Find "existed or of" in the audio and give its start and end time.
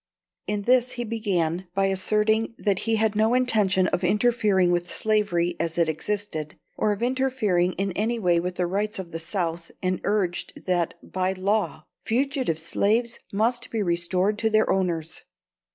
5.87-7.03